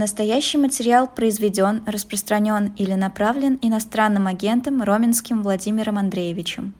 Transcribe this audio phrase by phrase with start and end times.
[0.00, 6.72] Настоящий материал произведен, распространен или направлен иностранным агентом Роменским Владимиром Андреевичем.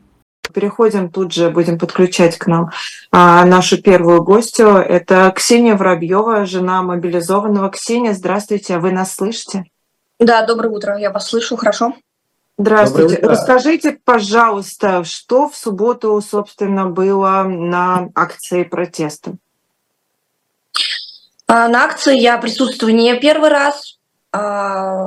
[0.55, 2.71] Переходим тут же, будем подключать к нам
[3.13, 4.69] а, нашу первую гостью.
[4.69, 7.69] Это Ксения Воробьева, жена мобилизованного.
[7.69, 9.65] Ксения, здравствуйте, вы нас слышите?
[10.19, 11.93] Да, доброе утро, я вас слышу, хорошо.
[12.57, 13.17] Здравствуйте.
[13.17, 19.35] Расскажите, пожалуйста, что в субботу, собственно, было на акции протеста?
[21.53, 23.99] А, на акции я присутствую не первый раз.
[24.31, 25.03] А,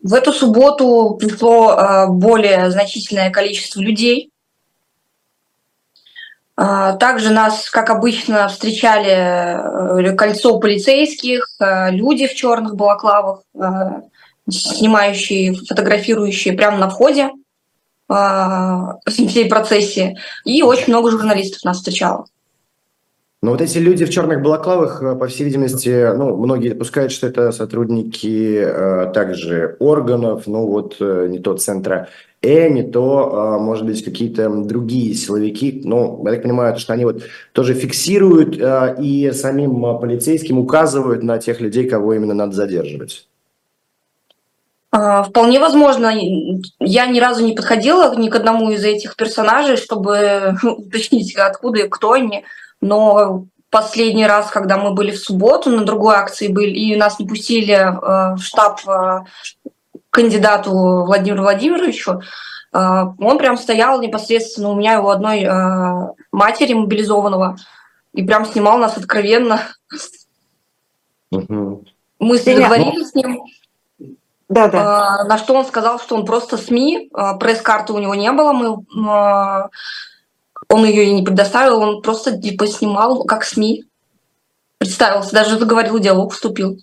[0.00, 4.30] в эту субботу пришло а, более значительное количество людей.
[6.54, 13.42] Также нас, как обычно, встречали э, кольцо полицейских, люди в черных балаклавах,
[14.48, 17.30] снимающие, фотографирующие прямо на входе
[19.08, 20.18] всей процессии.
[20.44, 22.26] И очень много журналистов нас встречало.
[23.42, 27.26] Но вот эти люди в черных балаклавах, э, по всей видимости, ну, многие допускают, что
[27.26, 32.08] это сотрудники э, также органов, ну вот э, не то центра
[32.42, 35.80] Э, не то, э, может быть, какие-то другие силовики.
[35.84, 37.22] Ну, я так понимаю, что они вот
[37.52, 43.28] тоже фиксируют э, и самим э, полицейским указывают на тех людей, кого именно надо задерживать.
[44.90, 46.12] А, вполне возможно.
[46.80, 51.88] Я ни разу не подходила ни к одному из этих персонажей, чтобы уточнить, откуда и
[51.88, 52.44] кто они
[52.82, 57.26] но последний раз, когда мы были в субботу, на другой акции были, и нас не
[57.26, 59.20] пустили э, в штаб э,
[60.10, 62.20] кандидату Владимиру Владимировичу,
[62.72, 65.48] э, он прям стоял непосредственно у меня у одной
[66.32, 67.56] матери мобилизованного
[68.12, 69.62] и прям снимал нас откровенно.
[71.30, 71.84] Угу.
[72.18, 73.42] Мы договорились с ним.
[74.50, 75.24] Да, да.
[75.24, 77.10] На что он сказал, что он просто СМИ,
[77.40, 79.70] пресс-карты у него не было, мы
[80.72, 83.84] он ее и не предоставил, он просто типа снимал как СМИ.
[84.78, 86.78] Представился, даже заговорил диалог, вступил.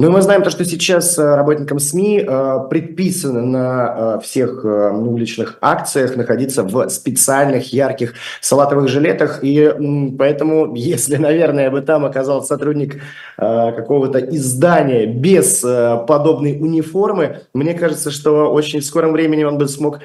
[0.00, 4.64] Ну и мы знаем то, что сейчас э, работникам СМИ э, предписано на э, всех
[4.64, 9.40] уличных акциях находиться в специальных ярких салатовых жилетах.
[9.44, 9.70] И
[10.18, 13.02] поэтому, если, наверное, бы там оказался сотрудник
[13.36, 19.98] какого-то издания без подобной униформы, мне кажется, что очень в скором времени он бы смог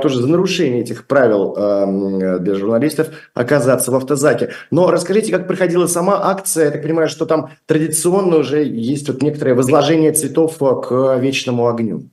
[0.00, 4.50] тоже за нарушение этих правил для журналистов оказаться в автозаке.
[4.70, 6.66] Но расскажите, как проходила сама акция.
[6.66, 12.04] Я так понимаю, что там традиционно уже есть вот некоторое возложение цветов к вечному огню?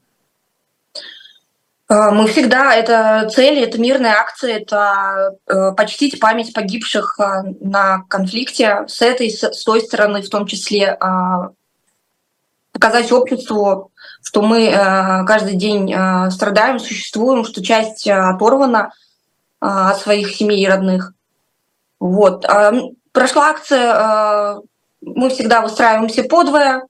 [1.89, 7.23] Мы всегда, это цель, это мирная акция, это э, почтить память погибших э,
[7.59, 10.97] на конфликте с этой, с той стороны в том числе,
[12.71, 13.91] показать обществу,
[14.23, 15.93] что мы э, каждый день
[16.31, 18.93] страдаем, существуем, что часть оторвана
[19.59, 21.13] от своих семей и родных.
[21.99, 22.43] Вот.
[22.45, 22.73] А,
[23.13, 24.61] прошла акция,
[25.01, 26.83] мы всегда выстраиваемся подвое,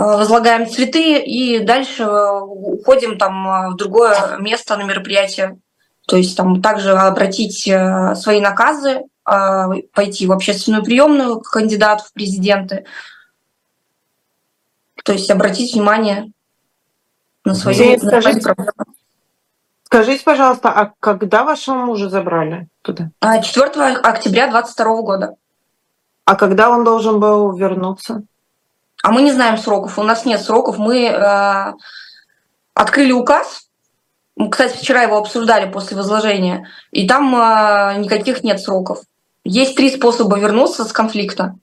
[0.00, 5.58] Э, возлагаем цветы и дальше э, уходим там э, в другое место на мероприятие.
[6.06, 7.62] То есть там также обратить
[8.20, 12.84] свои наказы, пойти в общественную приемную к кандидату в президенты.
[15.04, 16.32] То есть обратить внимание
[17.44, 18.72] на свои, Скажите, на свои проблемы.
[19.84, 23.10] Скажите, пожалуйста, а когда вашего мужа забрали туда?
[23.20, 25.34] 4 октября 2022 года.
[26.24, 28.22] А когда он должен был вернуться?
[29.02, 30.78] А мы не знаем сроков, у нас нет сроков.
[30.78, 31.72] Мы э,
[32.74, 33.68] открыли указ,
[34.50, 39.00] кстати, вчера его обсуждали после возложения, и там э, никаких нет сроков.
[39.42, 41.56] Есть три способа вернуться с конфликта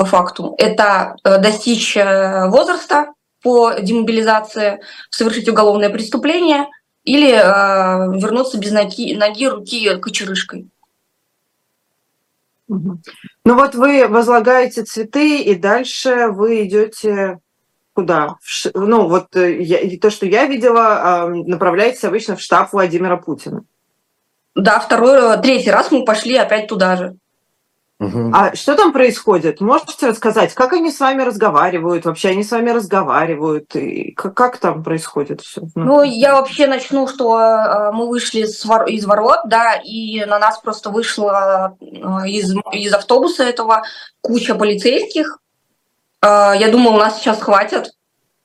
[0.00, 0.54] по факту.
[0.56, 3.12] Это э, достичь э, возраста
[3.42, 4.80] по демобилизации,
[5.10, 6.68] совершить уголовное преступление
[7.04, 10.68] или э, вернуться без ноги, ноги руки кочерышкой.
[12.66, 12.98] Ну
[13.44, 17.38] вот вы возлагаете цветы, и дальше вы идете
[17.92, 18.36] куда?
[18.72, 23.64] Ну вот э, я, то, что я видела, направляетесь обычно в штаб Владимира Путина.
[24.54, 27.16] Да, второй, третий раз мы пошли опять туда же.
[28.00, 28.30] Угу.
[28.32, 29.60] А что там происходит?
[29.60, 32.06] Можете рассказать, как они с вами разговаривают?
[32.06, 33.76] Вообще они с вами разговаривают?
[33.76, 35.60] И как, как там происходит все?
[35.74, 40.58] Ну, ну я вообще начну, что э, мы вышли из ворот, да, и на нас
[40.60, 41.84] просто вышло э,
[42.28, 43.82] из, из автобуса этого
[44.22, 45.38] куча полицейских.
[46.22, 47.92] Э, я думала, нас сейчас хватит,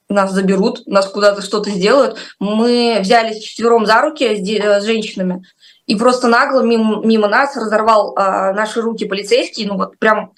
[0.09, 2.17] нас заберут, нас куда-то что-то сделают.
[2.39, 5.45] Мы взялись четвером за руки с, с женщинами
[5.87, 10.31] и просто нагло мимо, мимо нас разорвал а, наши руки полицейский, ну вот прям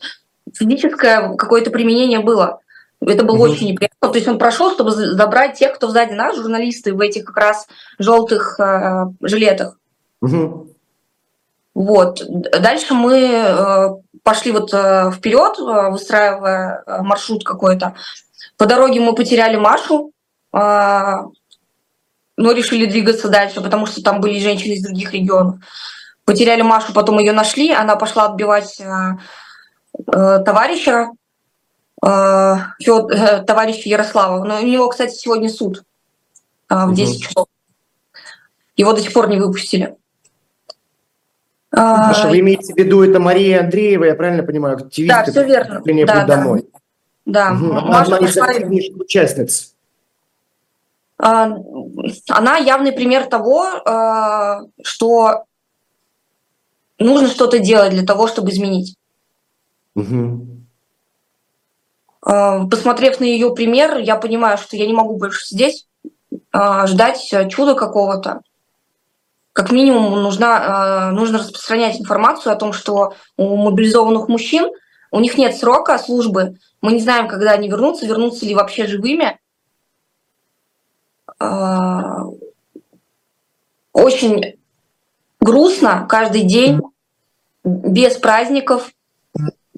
[0.54, 2.60] физическое какое-то применение было.
[3.00, 3.44] Это было угу.
[3.44, 4.10] очень неприятно.
[4.10, 7.68] То есть он прошел, чтобы забрать тех, кто сзади нас, журналисты в этих как раз
[8.00, 9.78] желтых э, жилетах.
[10.22, 10.74] Угу.
[11.76, 12.24] Вот.
[12.28, 13.90] Дальше мы э,
[14.24, 17.94] пошли вот э, вперед, э, выстраивая маршрут какой-то.
[18.58, 20.12] По дороге мы потеряли Машу,
[22.38, 25.60] но решили двигаться дальше, потому что там были женщины из других регионов.
[26.24, 28.82] Потеряли Машу, потом ее нашли, она пошла отбивать
[30.06, 31.10] товарища,
[32.00, 34.44] товарища Ярослава.
[34.44, 35.84] Но у него, кстати, сегодня суд
[36.70, 37.48] в 10 часов.
[38.76, 39.96] Его до сих пор не выпустили.
[41.72, 45.24] Маша, вы имеете в виду, это Мария Андреева, я правильно понимаю, активистка?
[45.26, 45.82] Да, все верно.
[45.84, 46.58] Да, да.
[47.26, 47.52] Да.
[47.54, 47.72] Угу.
[47.72, 49.76] Она одна из активнейших участниц.
[51.20, 51.52] А,
[52.30, 55.46] она явный пример того, а, что
[57.00, 58.96] нужно что-то делать для того, чтобы изменить.
[59.96, 60.48] Угу.
[62.22, 65.88] Посмотрев на ее пример, я понимаю, что я не могу больше сидеть,
[66.54, 68.42] ждать чуда какого-то
[69.54, 74.70] как минимум нужна, нужно распространять информацию о том, что у мобилизованных мужчин
[75.10, 79.40] у них нет срока службы, мы не знаем, когда они вернутся, вернутся ли вообще живыми.
[81.40, 82.26] А,
[83.94, 84.58] очень
[85.40, 86.82] грустно каждый день,
[87.64, 88.92] без праздников,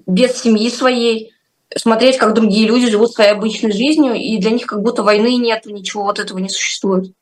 [0.06, 1.32] без семьи своей,
[1.76, 5.66] смотреть, как другие люди живут своей обычной жизнью, и для них как будто войны нет,
[5.66, 7.12] ничего вот этого не существует.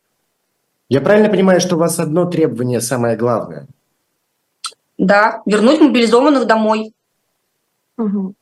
[0.88, 3.66] Я правильно понимаю, что у вас одно требование самое главное?
[4.96, 6.92] Да, вернуть мобилизованных домой.
[7.98, 8.34] Угу.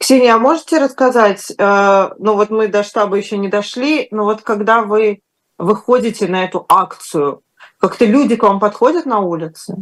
[0.00, 4.40] Ксения, а можете рассказать, э, ну вот мы до штаба еще не дошли, но вот
[4.40, 5.20] когда вы
[5.58, 7.42] выходите на эту акцию,
[7.78, 9.76] как-то люди к вам подходят на улице?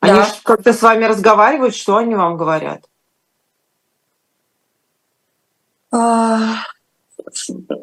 [0.00, 0.26] Они Да.
[0.42, 2.82] как-то с вами разговаривают, что они вам говорят?
[7.68, 7.74] А,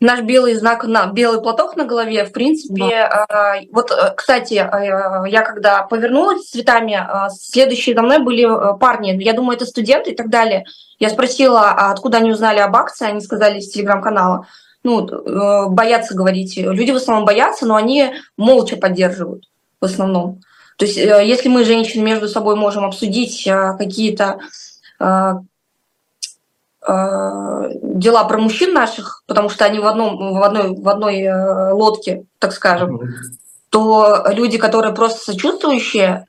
[0.00, 5.26] наш белый знак, на, белый платок на голове, в принципе, а, вот, э, кстати, а,
[5.26, 9.66] я когда повернулась с цветами, а, следующие за мной были э, парни, я думаю, это
[9.66, 10.64] студенты и так далее.
[10.98, 14.46] Я спросила, а откуда они узнали об акции, они сказали из телеграм-канала.
[14.82, 16.56] Ну, э, боятся говорить.
[16.56, 19.44] Люди в основном боятся, но они молча поддерживают
[19.80, 20.40] в основном.
[20.76, 24.38] То есть, э, если мы, женщины, между собой можем обсудить э, какие-то
[25.00, 25.32] э, э,
[26.86, 32.24] дела про мужчин наших, потому что они в, одном, в одной, в одной э, лодке,
[32.38, 33.00] так скажем,
[33.70, 36.26] то люди, которые просто сочувствующие,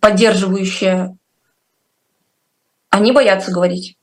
[0.00, 1.16] поддерживающие,
[2.90, 3.98] они боятся говорить.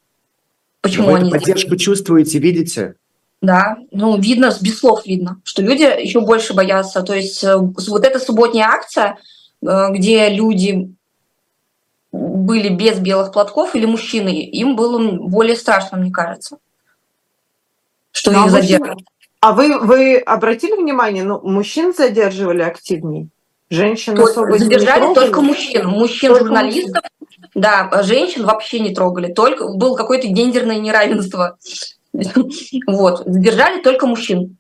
[0.82, 2.96] Почему Вы они эту поддержку чувствуете, видите?
[3.42, 7.02] Да, ну видно, без слов видно, что люди еще больше боятся.
[7.02, 9.18] То есть э, вот эта субботняя акция,
[9.66, 10.94] э, где люди
[12.12, 16.58] были без белых платков или мужчины, им было более страшно, мне кажется,
[18.12, 18.98] что Ну, а их задержат.
[19.40, 23.28] А вы, вы обратили внимание, ну, мужчин задерживали активнее?
[23.70, 25.26] Женщин То- особо не Задержали трогали?
[25.26, 25.88] только мужчин.
[25.88, 27.04] Мужчин, Только журналистов,
[27.56, 29.32] да, женщин вообще не трогали.
[29.34, 31.58] Только было какое-то гендерное неравенство.
[32.88, 34.58] Вот, задержали только мужчин.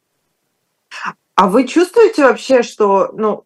[1.36, 3.44] А вы чувствуете вообще, что, ну,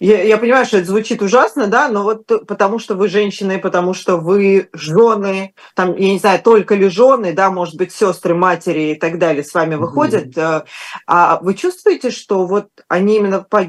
[0.00, 3.92] я, я понимаю, что это звучит ужасно, да, но вот потому что вы женщины, потому
[3.94, 8.92] что вы жены, там, я не знаю, только ли жены, да, может быть, сестры, матери
[8.92, 10.64] и так далее с вами выходят, э,
[11.06, 13.66] а вы чувствуете, что вот они именно по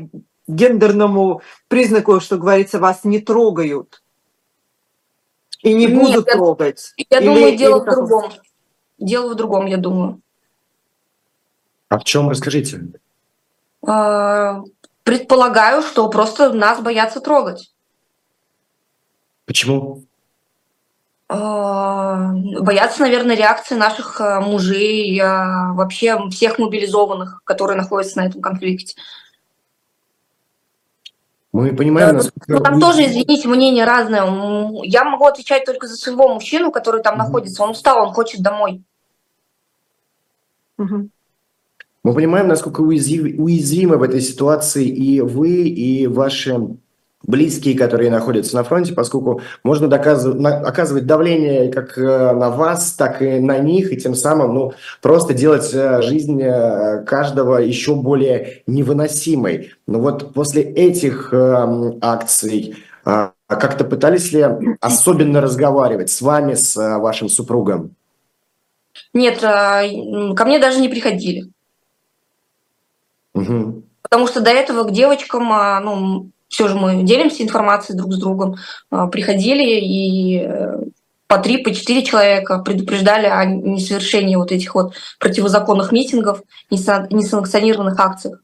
[0.47, 4.01] гендерному признаку, что говорится, вас не трогают
[5.61, 6.93] и не Нет, будут я- трогать?
[7.09, 7.95] Я Или- думаю, или дело в как?
[7.95, 8.31] другом.
[8.97, 10.21] Дело в другом, я думаю.
[11.89, 12.81] А в чем, расскажите?
[13.85, 14.61] А,
[15.11, 17.73] Предполагаю, что просто нас боятся трогать.
[19.45, 20.05] Почему?
[21.27, 28.41] А, Боятся, наверное, реакции наших а, мужей, а, вообще всех мобилизованных, которые находятся на этом
[28.41, 28.95] конфликте.
[31.51, 34.23] Мы понимаем, Да, насколько Ну, там тоже, извините, мнение разное.
[34.85, 37.25] Я могу отвечать только за своего мужчину, который там Мгм.
[37.25, 37.63] находится.
[37.63, 38.81] Он устал, он хочет домой.
[40.77, 41.11] Мгм.
[42.03, 46.57] Мы понимаем, насколько уязвимы в этой ситуации и вы, и ваши
[47.23, 53.21] близкие, которые находятся на фронте, поскольку можно доказывать, оказывать давление как э, на вас, так
[53.21, 58.63] и на них, и тем самым ну, просто делать э, жизнь э, каждого еще более
[58.65, 59.73] невыносимой.
[59.85, 64.45] Но вот после этих эм, акций как-то пытались ли
[64.79, 67.95] особенно разговаривать с вами, с вашим супругом?
[69.13, 71.51] Нет, ко мне даже не приходили.
[73.33, 73.83] Мгм.
[74.01, 78.17] Потому что до этого к девочкам, а, ну, все же мы делимся информацией друг с
[78.17, 78.57] другом,
[78.89, 80.83] а, приходили и э,
[81.27, 87.97] по три, по четыре человека предупреждали о несовершении вот этих вот противозаконных митингов, неса- несанкционированных
[87.97, 88.39] акциях.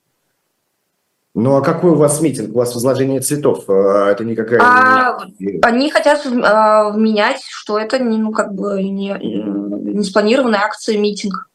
[1.35, 2.55] Ну а какой у вас митинг?
[2.55, 3.65] У вас возложение цветов?
[3.67, 4.61] А, это никакая...
[4.61, 5.19] А,
[5.63, 11.49] они хотят а, менять, что это ну, как бы не, не спланированная акция, митинг.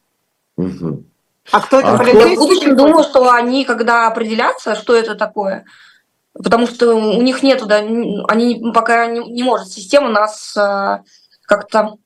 [0.59, 1.05] Угу.
[1.51, 1.95] А кто это?
[1.95, 5.65] А в будущем думаю, что они, когда определятся, что это такое,
[6.35, 11.03] потому что у них нету, да, они пока не, не может система нас а,
[11.43, 11.97] как-то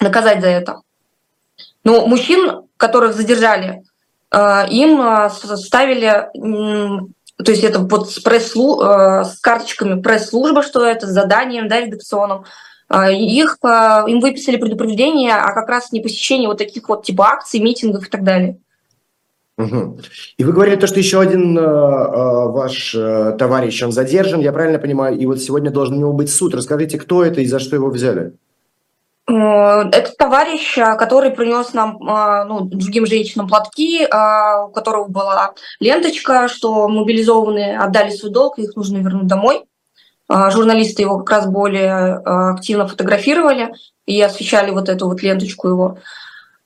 [0.00, 0.80] наказать за это.
[1.84, 3.84] Но мужчин, которых задержали,
[4.30, 6.28] а, им а, ставили,
[7.36, 11.80] то есть это вот с, пресс а, с карточками пресс-службы, что это, с заданием, да,
[11.80, 12.44] редакционным,
[12.92, 18.06] их, им выписали предупреждение о как раз не посещении вот таких вот типа акций, митингов
[18.06, 18.58] и так далее.
[19.58, 20.00] Угу.
[20.38, 24.78] И вы говорили то, что еще один э, ваш э, товарищ, он задержан, я правильно
[24.78, 26.54] понимаю, и вот сегодня должен у него быть суд.
[26.54, 28.32] Расскажите, кто это и за что его взяли?
[29.30, 35.54] Э, это товарищ, э, который принес нам, э, ну, другим женщинам платки, у которого была
[35.78, 39.64] ленточка, что мобилизованные отдали свой долг, их нужно вернуть домой.
[40.30, 42.14] Журналисты его как раз более
[42.52, 43.74] активно фотографировали
[44.06, 45.98] и освещали вот эту вот ленточку его.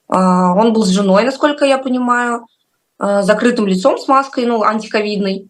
[0.07, 2.45] Он был с женой, насколько я понимаю,
[2.99, 5.47] закрытым лицом с маской, ну, антиковидной.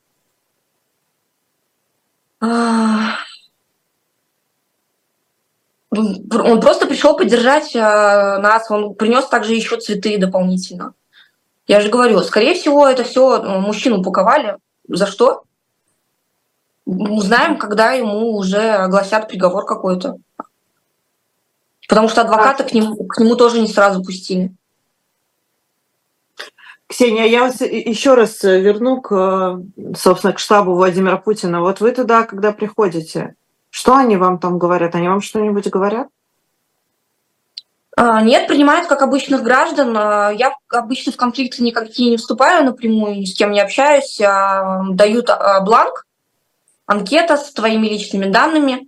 [5.91, 10.93] Он просто пришел поддержать нас, он принес также еще цветы дополнительно.
[11.67, 14.57] Я же говорю, скорее всего, это все э, мужчину упаковали.
[14.87, 15.45] За что?
[16.85, 20.17] Узнаем, когда ему уже огласят приговор какой-то.
[21.87, 24.53] Потому что адвоката к нему, к нему тоже не сразу пустили.
[26.87, 29.59] Ксения, я вас еще раз верну к,
[29.97, 31.61] собственно, к штабу Владимира Путина.
[31.61, 33.35] Вот вы туда, когда приходите,
[33.71, 34.93] что они вам там говорят?
[34.93, 36.07] Они вам что-нибудь говорят?
[37.97, 39.95] А, нет, принимают как обычных граждан.
[39.97, 44.19] А, я обычно в конфликты никакие не вступаю напрямую, ни с кем не общаюсь.
[44.21, 45.29] А, дают
[45.63, 46.04] бланк,
[46.85, 48.87] анкета с твоими личными данными,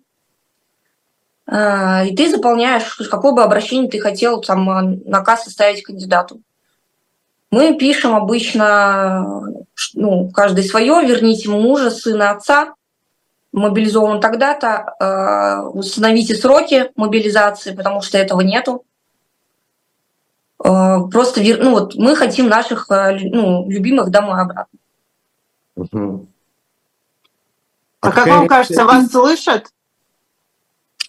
[1.50, 6.42] и ты заполняешь, какое бы обращение ты хотел там наказ составить кандидату.
[7.52, 9.64] Мы пишем обычно,
[9.94, 12.76] ну, каждый свое, верните мужа, сына, отца,
[13.54, 18.84] мобилизован тогда-то, э, установите сроки мобилизации, потому что этого нету.
[20.64, 24.80] Э, просто ну, вот мы хотим наших э, ну, любимых домой обратно.
[25.76, 26.28] Угу.
[28.02, 29.68] А, а как вам кажется, вас слышат?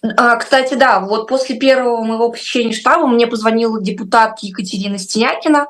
[0.01, 5.67] А, кстати, да, вот после первого моего посещения штаба мне позвонила депутат Екатерина Стенякина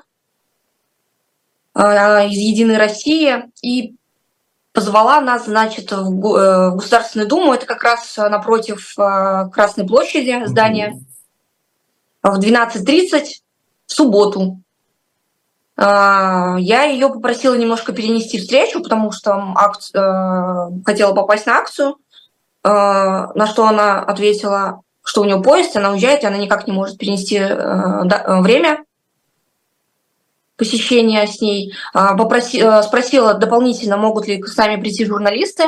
[1.76, 3.96] из «Единой России» и
[4.74, 11.00] позвала нас, значит, в э, Государственную Думу, это как раз напротив э, Красной площади здания,
[12.22, 13.26] в 12.30
[13.88, 14.62] в субботу.
[15.82, 19.98] А, я ее попросила немножко перенести встречу, потому что акци...
[19.98, 21.96] Э, хотела попасть на акцию,
[22.62, 26.98] на что она ответила, что у нее поезд, она уезжает, и она никак не может
[26.98, 28.84] перенести время
[30.60, 35.64] посещения с ней, а, попроси, э, спросила дополнительно, могут ли с нами прийти журналисты,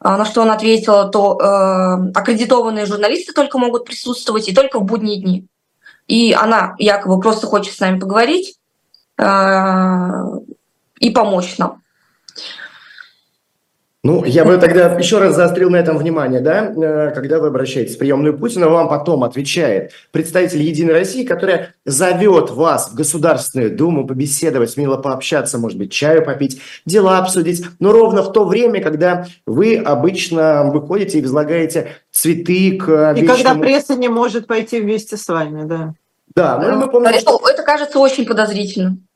[0.00, 4.84] а, на что он ответила, то э, аккредитованные журналисты только могут присутствовать и только в
[4.84, 5.46] будние дни.
[6.08, 8.56] И она якобы просто хочет с нами поговорить.
[8.56, 8.67] э,
[9.18, 11.82] и помочь нам.
[14.04, 17.96] Ну, я бы тогда еще раз заострил на этом внимание, да, э, когда вы обращаетесь
[17.96, 24.06] в приемную Путина, вам потом отвечает представитель Единой России, которая зовет вас в Государственную Думу
[24.06, 29.26] побеседовать, мило пообщаться, может быть, чаю попить, дела обсудить, но ровно в то время, когда
[29.46, 35.26] вы обычно выходите и возлагаете цветы к И когда пресса не может пойти вместе с
[35.26, 35.94] вами, да.
[36.36, 37.40] Да, ну мы помним, что...
[37.48, 39.07] Это кажется очень подозрительным.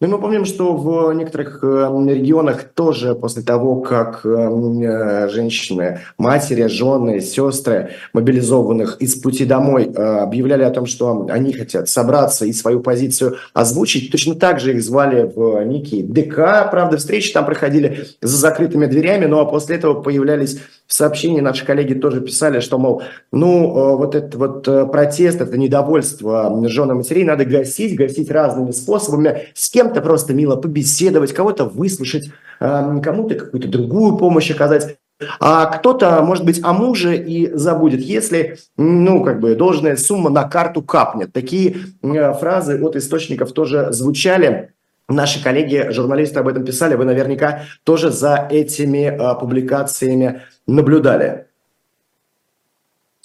[0.00, 1.66] Ну, мы помним, что в некоторых э,
[2.08, 9.84] регионах тоже после того, как э, э, женщины, матери, жены, сестры мобилизованных из пути домой
[9.84, 14.82] объявляли о том, что они хотят собраться и свою позицию озвучить, точно так же их
[14.82, 20.02] звали в некий ДК, правда, встречи там проходили за закрытыми дверями, ну а после этого
[20.02, 20.58] появлялись
[20.88, 21.40] в сообщении.
[21.40, 27.24] Наши коллеги тоже писали, что, мол, ну, вот этот вот протест, это недовольство жены матерей
[27.24, 33.34] надо гасить, гасить разными способами, с кем кем-то просто мило побеседовать, кого-то выслушать, а, кому-то
[33.34, 34.96] какую-то другую помощь оказать.
[35.38, 40.44] А кто-то, может быть, о муже и забудет, если, ну, как бы, должная сумма на
[40.44, 41.32] карту капнет.
[41.32, 44.72] Такие фразы от источников тоже звучали.
[45.08, 46.94] Наши коллеги, журналисты об этом писали.
[46.94, 51.46] Вы наверняка тоже за этими а, публикациями наблюдали.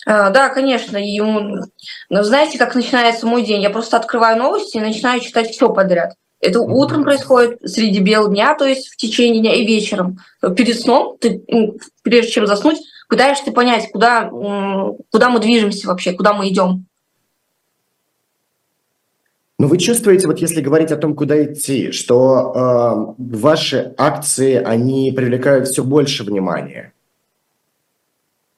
[0.05, 0.97] А, да, конечно.
[0.97, 1.63] И, ну,
[2.09, 3.61] знаете, как начинается мой день?
[3.61, 6.15] Я просто открываю новости и начинаю читать все подряд.
[6.41, 10.19] Это утром происходит среди бела дня, то есть в течение дня и вечером.
[10.55, 11.43] Перед сном, ты,
[12.01, 12.77] прежде чем заснуть,
[13.09, 14.29] пытаешься понять, куда,
[15.11, 16.85] куда мы движемся вообще, куда мы идем.
[19.57, 25.11] Но вы чувствуете, вот если говорить о том, куда идти, что э, ваши акции, они
[25.11, 26.93] привлекают все больше внимания?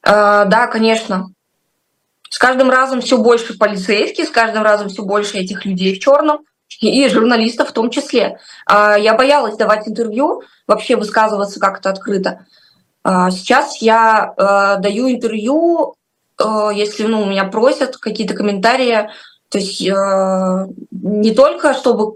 [0.03, 1.33] Э, да, конечно.
[2.29, 6.41] С каждым разом все больше полицейских, с каждым разом все больше этих людей в черном
[6.79, 8.39] и журналистов в том числе.
[8.69, 12.45] Э, я боялась давать интервью, вообще высказываться как-то открыто.
[13.03, 15.95] Э, сейчас я э, даю интервью,
[16.39, 19.09] э, если ну, меня просят какие-то комментарии
[19.49, 22.15] то есть э, не только чтобы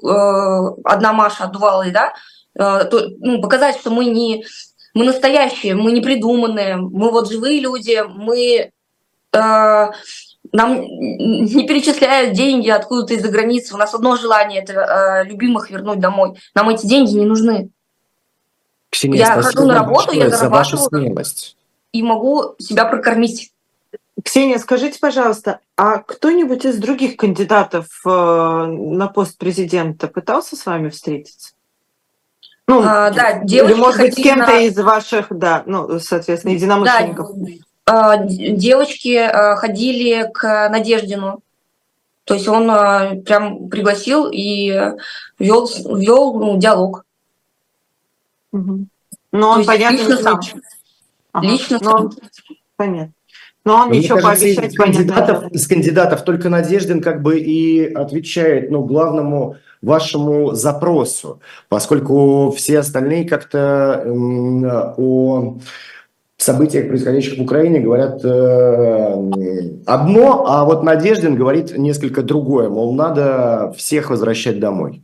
[0.86, 2.14] одна Маша отдувалась, да,
[2.56, 4.46] ну, показать, что мы не
[4.94, 8.72] мы настоящие, мы не придуманные, мы вот живые люди, мы
[10.52, 13.74] нам не перечисляют деньги откуда-то из-за границы.
[13.74, 16.38] У нас одно желание это э, любимых вернуть домой.
[16.54, 17.70] Нам эти деньги не нужны.
[18.90, 21.58] Ксения, я хожу на работу, я зарабатываю за вашу смелость.
[21.92, 23.52] и могу себя прокормить.
[24.24, 30.90] Ксения, скажите, пожалуйста, а кто-нибудь из других кандидатов э, на пост президента пытался с вами
[30.90, 31.54] встретиться?
[32.68, 34.62] Ну, а, да, или, может быть, с кем-то на...
[34.62, 37.30] из ваших, да, ну, соответственно, единомышленников.
[37.36, 37.52] Да,
[37.88, 41.42] девочки э, ходили к Надеждину.
[42.24, 44.94] То есть он э, прям пригласил и
[45.38, 47.06] вел, вел ну, диалог.
[48.52, 48.88] Угу.
[49.34, 50.40] Но он, понятно, лично сам.
[51.32, 51.48] Ага.
[51.48, 52.12] Лично Но сам.
[52.76, 53.14] Понятно.
[53.66, 57.86] Но он Но ничего кажется, пообещать из кандидатов, из кандидатов только Надеждин как бы и
[57.94, 64.10] отвечает ну, главному вашему запросу, поскольку все остальные как-то э,
[64.98, 65.58] о
[66.38, 73.74] событиях, происходящих в Украине, говорят э, одно, а вот Надеждин говорит несколько другое, мол, надо
[73.78, 75.02] всех возвращать домой.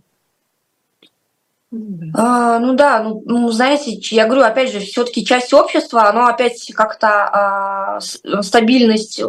[2.13, 6.69] А, ну да, ну, ну знаете, я говорю, опять же, все-таки часть общества, оно опять
[6.75, 7.99] как-то а,
[8.41, 9.21] стабильность.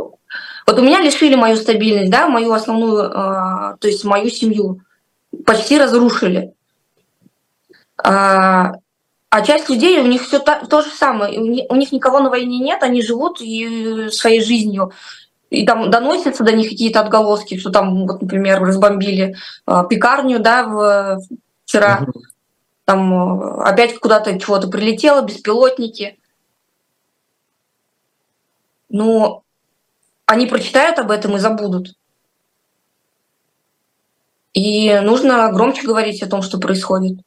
[0.66, 4.80] Вот у меня лишили мою стабильность, да, мою основную, а, то есть мою семью
[5.46, 6.52] почти разрушили.
[7.96, 8.72] А,
[9.32, 12.58] а часть людей, у них все то, то же самое, у них, никого на войне
[12.58, 14.92] нет, они живут и своей жизнью.
[15.50, 20.64] И там доносятся до них какие-то отголоски, что там, вот, например, разбомбили э, пекарню, да,
[20.64, 21.20] в,
[21.64, 22.06] вчера.
[22.06, 22.22] Uh-huh
[22.84, 26.18] там э, опять куда-то чего-то прилетело, беспилотники.
[28.88, 29.44] Но
[30.26, 31.94] они прочитают об этом и забудут.
[34.52, 37.18] И нужно громче говорить о том, что происходит.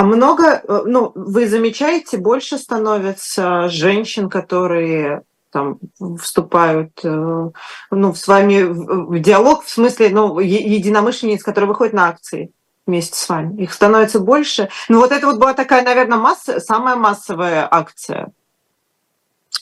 [0.00, 5.78] А много, э, ну, вы замечаете, больше становится женщин, которые там
[6.18, 7.50] вступают э,
[7.90, 12.50] ну, с вами в диалог, в смысле, ну, единомышленниц, которые выходят на акции?
[12.86, 13.62] вместе с вами.
[13.62, 14.68] Их становится больше.
[14.88, 18.32] Ну вот это вот была такая, наверное, масса, самая массовая акция.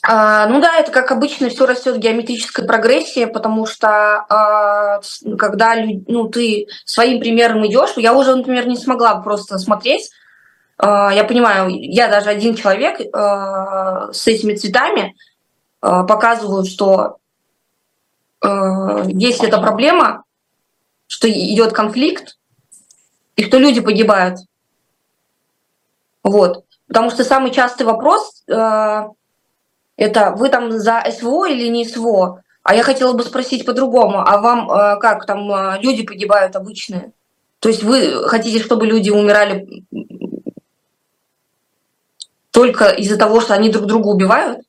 [0.01, 5.01] А, ну да, это как обычно все растет в геометрической прогрессии, потому что а,
[5.37, 5.75] когда
[6.07, 10.09] ну, ты своим примером идешь, я уже, например, не смогла просто смотреть.
[10.81, 15.15] А, я понимаю, я даже один человек а, с этими цветами
[15.81, 17.17] а, показываю, что
[18.41, 20.23] есть эта проблема,
[21.07, 22.37] что идет конфликт,
[23.35, 24.39] и что люди погибают.
[26.23, 26.63] Вот.
[26.87, 32.43] Потому что самый частый вопрос это вы там за СВО или не СВО?
[32.63, 34.19] А я хотела бы спросить по-другому.
[34.19, 37.11] А вам как там люди погибают обычные?
[37.59, 39.83] То есть вы хотите, чтобы люди умирали
[42.59, 44.59] только из-за того, что они друг друга убивают?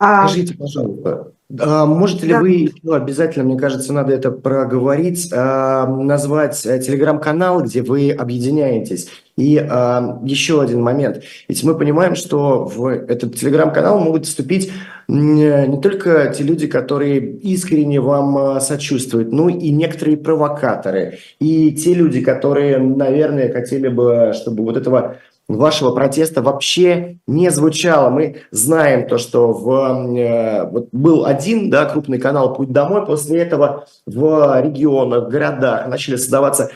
[0.00, 2.40] А Скажите, пожалуйста, а можете ли да.
[2.40, 9.10] вы, ну, обязательно, мне кажется, надо это проговорить, а, назвать э, телеграм-канал, где вы объединяетесь?
[9.36, 11.22] И а, еще один момент.
[11.46, 14.72] Ведь мы понимаем, что в этот телеграм-канал могут вступить
[15.10, 21.18] не только те люди, которые искренне вам сочувствуют, но и некоторые провокаторы.
[21.38, 25.16] И те люди, которые, наверное, хотели бы, чтобы вот этого
[25.56, 28.10] вашего протеста вообще не звучало.
[28.10, 33.40] Мы знаем то, что в, э, вот был один да, крупный канал «Путь домой», после
[33.40, 36.70] этого в регионах, в городах начали создаваться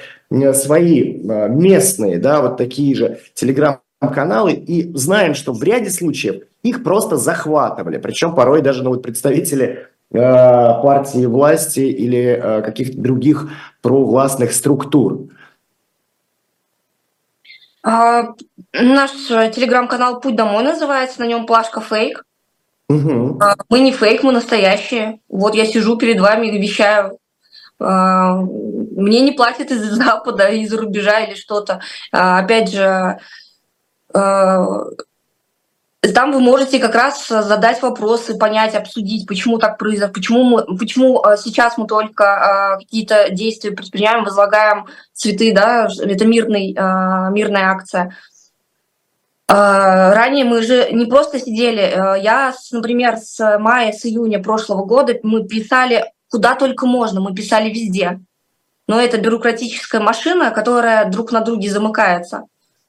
[0.54, 6.82] свои э, местные, да, вот такие же телеграм-каналы, и знаем, что в ряде случаев их
[6.82, 13.50] просто захватывали, причем порой даже ну, вот представители э, партии власти или э, каких-то других
[13.82, 15.28] провластных структур.
[17.82, 18.32] А,
[18.72, 22.24] наш телеграм-канал «Путь домой» называется, на нем плашка фейк.
[22.88, 23.40] Угу.
[23.68, 25.20] Мы не фейк, мы настоящие.
[25.28, 27.18] Вот я сижу перед вами и вещаю
[27.78, 31.80] Мне не платят из Запада, из-за рубежа или что-то.
[32.10, 33.18] Опять же,
[36.12, 41.22] там вы можете как раз задать вопросы, понять, обсудить, почему так произошло, почему, мы, почему
[41.22, 48.16] а, сейчас мы только а, какие-то действия предпринимаем, возлагаем цветы, да, это мирный, мирная акция.
[49.46, 51.80] Ранее мы же не просто сидели,
[52.22, 57.70] я, например, с мая, с июня прошлого года мы писали куда только можно, мы писали
[57.70, 58.20] везде.
[58.88, 62.44] Но это бюрократическая машина, которая друг на друге замыкается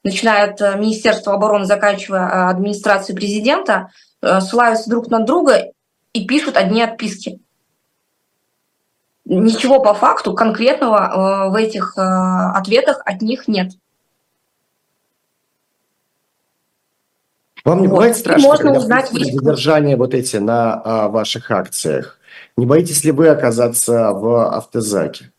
[0.06, 3.90] начиная от э, Министерства обороны, заканчивая э, администрацией президента,
[4.22, 5.72] э, ссылаются друг на друга
[6.12, 7.40] и пишут одни отписки.
[9.24, 13.72] Ничего по факту конкретного в этих ответах от них нет.
[17.64, 17.94] Вам не вот.
[17.94, 22.20] бывает страшно, Можно когда узнать задержания вот эти на а, ваших акциях?
[22.56, 25.32] Не боитесь ли вы оказаться в автозаке?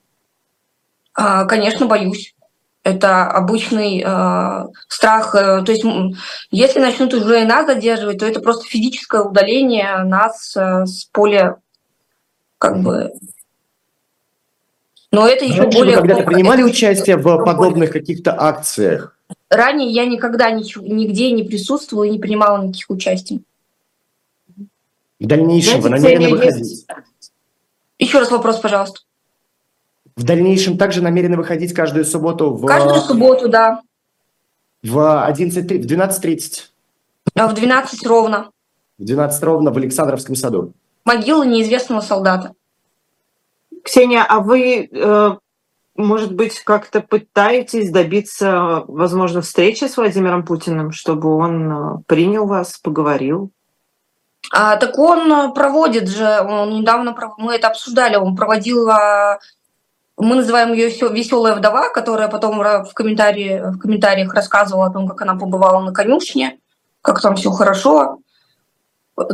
[1.13, 2.35] А, конечно, боюсь.
[2.87, 5.35] Это обычный э, страх.
[5.35, 5.83] Э, то есть,
[6.51, 11.57] если начнут уже и нас задерживать, то это просто физическое удаление нас э, с поля,
[12.57, 13.11] как бы.
[15.11, 15.95] Но это еще Раньше более.
[15.97, 19.17] Вы когда-то принимали это участие в подобных каких-то акциях?
[19.49, 23.43] Ранее я никогда ничего, нигде не присутствовала и не принимала никаких участий.
[25.19, 26.85] В дальнейшем Знаете, вы намерены выходить?
[27.99, 29.01] Еще раз вопрос, пожалуйста.
[30.17, 32.65] В дальнейшем также намерены выходить каждую субботу в...
[32.65, 33.81] Каждую субботу, да.
[34.81, 36.41] В 11, в 12.30?
[37.35, 38.49] А в 12 ровно.
[38.97, 40.73] В 12 ровно в Александровском саду.
[41.05, 42.53] Могила неизвестного солдата.
[43.83, 45.29] Ксения, а вы, э,
[45.95, 52.79] может быть, как-то пытаетесь добиться, возможно, встречи с Владимиром Путиным, чтобы он э, принял вас,
[52.79, 53.51] поговорил?
[54.51, 59.39] А, так он проводит же, он недавно, мы это обсуждали, он проводил а,
[60.17, 65.21] мы называем ее веселая вдова, которая потом в, комментарии, в комментариях рассказывала о том, как
[65.21, 66.57] она побывала на конюшне,
[67.01, 68.19] как там все хорошо.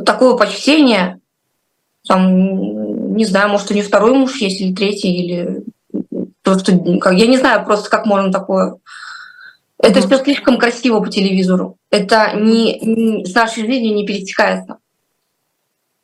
[0.05, 1.19] Такое почтение,
[2.07, 5.63] там, не знаю, может, у нее второй муж есть или третий, или
[6.41, 8.77] просто, я не знаю просто, как можно такое.
[9.79, 10.05] Это mm-hmm.
[10.05, 11.77] все слишком красиво по телевизору.
[11.89, 14.77] Это не, не, с нашей жизнью не пересекается.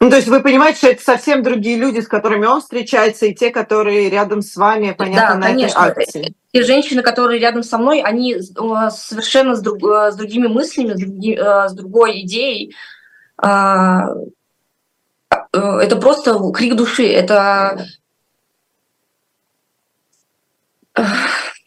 [0.02, 3.36] Ну, то есть вы понимаете, что это совсем другие люди, с которыми он встречается, и
[3.36, 5.80] те, которые рядом с вами, понятно, да, на конечно.
[5.80, 6.34] этой акции.
[6.54, 11.36] Те женщины, которые рядом со мной, они совершенно с, друг, с другими мыслями, с, други,
[11.36, 12.74] э, с другой идеей.
[13.36, 14.14] А,
[15.30, 17.08] э, это просто крик души.
[17.08, 17.86] Это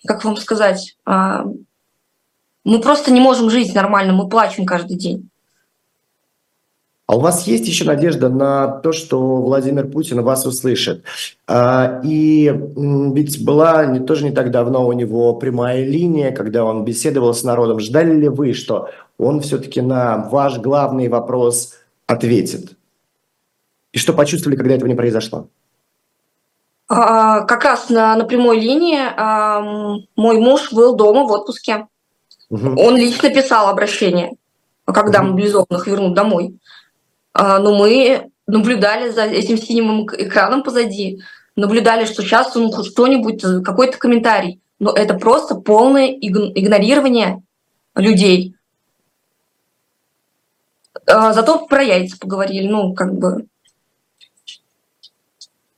[0.07, 1.45] как вам сказать, а,
[2.65, 5.31] мы просто не можем жить нормально, мы плачем каждый день.
[7.13, 11.05] А у вас есть еще надежда на то, что Владимир Путин вас услышит?
[11.47, 16.87] А, и ведь была не, тоже не так давно у него прямая линия, когда он
[16.87, 17.81] беседовал с народом.
[17.81, 21.75] Ждали ли вы, что он все-таки на ваш главный вопрос
[22.07, 22.79] ответит?
[23.93, 25.49] И что почувствовали, когда этого не произошло?
[26.89, 29.61] А, как раз на, на прямой линии а,
[30.17, 31.89] мой муж был дома в отпуске.
[32.49, 32.81] Угу.
[32.81, 34.33] Он лично писал обращение,
[34.87, 35.33] когда угу.
[35.33, 36.55] мобилизованных вернут домой.
[37.33, 41.23] А, но мы наблюдали за этим синим экраном позади,
[41.57, 44.61] наблюдали, что сейчас он что-нибудь, э, какой-то комментарий.
[44.79, 47.43] Но это просто полное игнорирование
[47.95, 48.57] людей.
[51.07, 53.47] А, зато про яйца поговорили, ну, как бы...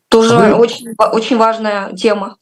[0.08, 0.54] Тоже а вы...
[0.54, 2.36] очень, очень важная тема.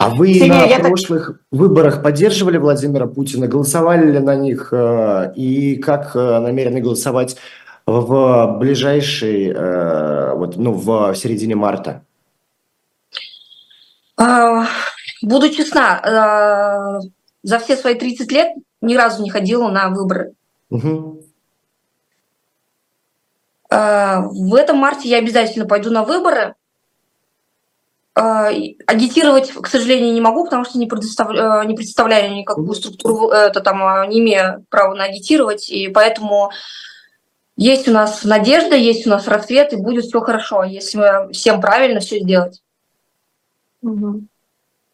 [0.00, 1.36] А вы Ксения, на прошлых так...
[1.50, 7.36] выборах поддерживали Владимира Путина, голосовали ли на них э, и как э, намерены голосовать
[7.84, 12.02] в ближайший, э, вот, ну, в середине марта?
[14.16, 14.64] А,
[15.20, 17.02] буду честна,
[17.42, 20.32] за все свои 30 лет ни разу не ходила на выборы.
[20.70, 21.24] Угу.
[23.70, 26.54] В этом марте я обязательно пойду на выборы.
[28.20, 28.50] А,
[28.86, 33.62] агитировать, к сожалению, не могу, потому что не, предоставляю, э, не представляю никакую структуру, это
[33.62, 36.50] там а, не имею права наагитировать, и поэтому
[37.56, 41.62] есть у нас надежда, есть у нас рассвет, и будет все хорошо, если мы всем
[41.62, 42.60] правильно все сделать.
[43.80, 44.24] Угу.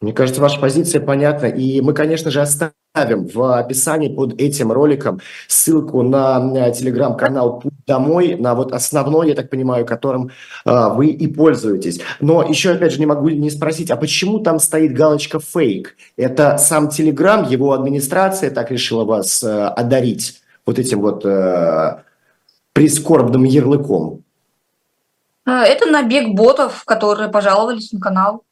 [0.03, 1.47] Мне кажется, ваша позиция понятна.
[1.47, 8.35] И мы, конечно же, оставим в описании под этим роликом ссылку на телеграм-канал «Путь домой»,
[8.35, 10.31] на вот основной, я так понимаю, которым
[10.65, 12.01] а, вы и пользуетесь.
[12.21, 15.97] Но еще, опять же, не могу не спросить, а почему там стоит галочка «фейк»?
[16.17, 22.03] Это сам телеграм, его администрация так решила вас а, одарить вот этим вот а,
[22.73, 24.23] прискорбным ярлыком?
[25.45, 28.43] Это набег ботов, которые пожаловались на канал.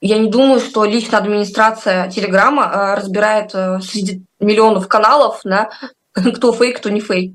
[0.00, 5.70] Я не думаю, что лично администрация Телеграма разбирает среди миллионов каналов, да,
[6.12, 7.34] кто фейк, кто не фейк.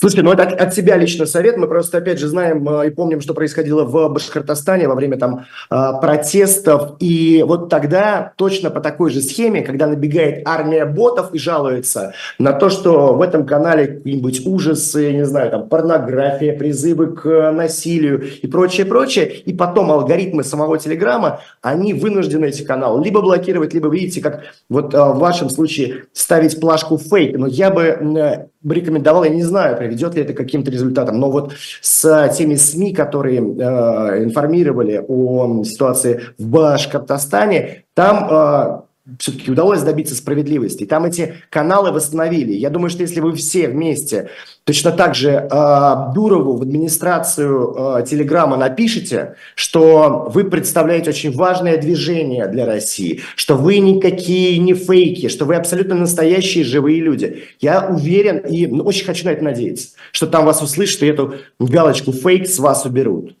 [0.00, 1.58] Слушайте, ну это от, себя лично совет.
[1.58, 5.44] Мы просто, опять же, знаем э, и помним, что происходило в Башкортостане во время там
[5.70, 6.92] э, протестов.
[7.00, 12.54] И вот тогда точно по такой же схеме, когда набегает армия ботов и жалуется на
[12.54, 18.46] то, что в этом канале какие-нибудь ужасы, не знаю, там порнография, призывы к насилию и
[18.46, 19.30] прочее, прочее.
[19.30, 24.94] И потом алгоритмы самого Телеграма, они вынуждены эти каналы либо блокировать, либо, видите, как вот
[24.94, 27.36] э, в вашем случае ставить плашку фейк.
[27.36, 31.30] Но я бы э, рекомендовал, я не знаю, приведет ли это к каким-то результатам, но
[31.30, 38.80] вот с теми СМИ, которые э, информировали о ситуации в Башкортостане, там э,
[39.18, 40.84] все-таки удалось добиться справедливости.
[40.84, 42.52] Там эти каналы восстановили.
[42.52, 44.30] Я думаю, что если вы все вместе
[44.64, 51.76] точно так же э, Дурову в администрацию э, Телеграма напишите, что вы представляете очень важное
[51.76, 57.44] движение для России, что вы никакие не фейки, что вы абсолютно настоящие живые люди.
[57.60, 61.34] Я уверен и ну, очень хочу на это надеяться, что там вас услышат и эту
[61.58, 63.34] галочку фейк с вас уберут.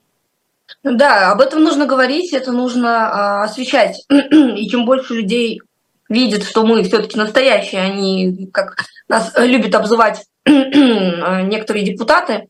[0.82, 4.04] Да, об этом нужно говорить, это нужно а, освещать.
[4.08, 5.60] И чем больше людей
[6.08, 12.48] видят, что мы все-таки настоящие, они, как нас любят обзывать некоторые депутаты,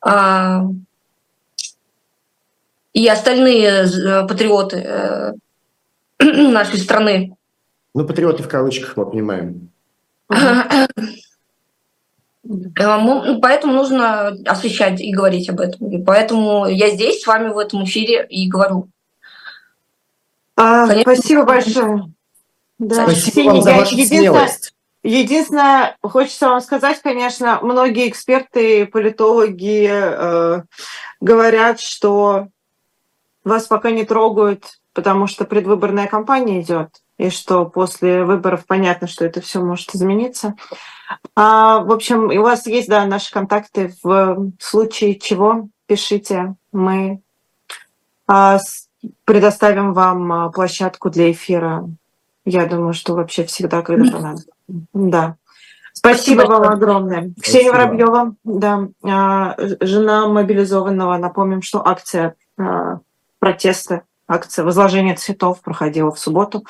[0.00, 0.62] а,
[2.92, 5.32] и остальные э, патриоты э,
[6.24, 7.36] нашей страны.
[7.94, 9.70] Ну, патриоты в кавычках, мы понимаем.
[12.48, 15.90] Э, поэтому нужно освещать и говорить об этом.
[15.90, 18.88] И поэтому я здесь с вами в этом эфире и говорю.
[20.56, 22.12] А, спасибо большое.
[22.78, 23.04] Да.
[23.04, 24.74] Спасибо вам за вашу смелость.
[25.04, 30.62] Единственное, хочется вам сказать, конечно, многие эксперты, политологи э,
[31.20, 32.48] говорят, что
[33.44, 39.24] вас пока не трогают, потому что предвыборная кампания идет, и что после выборов понятно, что
[39.24, 40.54] это все может измениться.
[41.34, 46.54] А, в общем, у вас есть, да, наши контакты в случае чего пишите.
[46.72, 47.20] Мы
[48.26, 48.58] а,
[49.24, 51.88] предоставим вам а, площадку для эфира.
[52.44, 54.50] Я думаю, что вообще всегда, когда понадобится.
[54.92, 55.36] Да.
[55.92, 57.20] Спасибо, Спасибо вам огромное.
[57.20, 57.42] Спасибо.
[57.42, 61.16] Ксения Воробьева, да, а, жена мобилизованного.
[61.16, 62.34] Напомним, что акция
[63.38, 66.64] протеста акция возложения цветов проходила в субботу.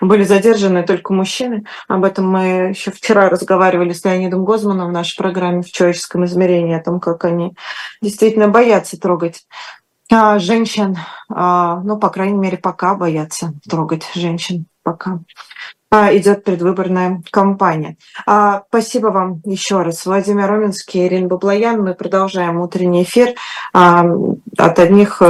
[0.00, 1.64] Были задержаны только мужчины.
[1.88, 6.74] Об этом мы еще вчера разговаривали с Леонидом Гозманом в нашей программе в человеческом измерении,
[6.74, 7.56] о том, как они
[8.02, 9.46] действительно боятся трогать
[10.10, 10.96] а, женщин.
[11.28, 14.66] А, ну, по крайней мере, пока боятся трогать женщин.
[14.82, 15.20] Пока
[15.90, 17.96] а, идет предвыборная кампания.
[18.68, 20.04] Спасибо вам еще раз.
[20.04, 21.82] Владимир Роминский, Ирина Баблоян.
[21.82, 23.34] Мы продолжаем утренний эфир.
[23.72, 25.22] От одних